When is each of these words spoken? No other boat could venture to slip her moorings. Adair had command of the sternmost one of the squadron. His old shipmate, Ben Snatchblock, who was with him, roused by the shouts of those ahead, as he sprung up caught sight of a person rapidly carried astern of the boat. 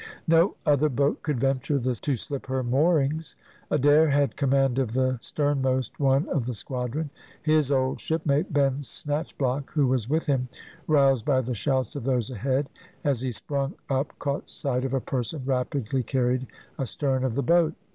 No 0.27 0.55
other 0.65 0.89
boat 0.89 1.21
could 1.21 1.39
venture 1.39 1.77
to 1.79 2.17
slip 2.17 2.47
her 2.47 2.63
moorings. 2.63 3.35
Adair 3.69 4.09
had 4.09 4.35
command 4.35 4.79
of 4.79 4.93
the 4.93 5.19
sternmost 5.21 5.99
one 5.99 6.27
of 6.29 6.47
the 6.47 6.55
squadron. 6.55 7.11
His 7.43 7.71
old 7.71 7.99
shipmate, 8.01 8.51
Ben 8.51 8.77
Snatchblock, 8.79 9.69
who 9.69 9.85
was 9.85 10.09
with 10.09 10.25
him, 10.25 10.47
roused 10.87 11.25
by 11.25 11.41
the 11.41 11.53
shouts 11.53 11.95
of 11.95 12.03
those 12.03 12.31
ahead, 12.31 12.67
as 13.03 13.21
he 13.21 13.31
sprung 13.31 13.75
up 13.91 14.17
caught 14.17 14.49
sight 14.49 14.85
of 14.85 14.95
a 14.95 15.01
person 15.01 15.43
rapidly 15.45 16.01
carried 16.01 16.47
astern 16.79 17.23
of 17.23 17.35
the 17.35 17.43
boat. 17.43 17.75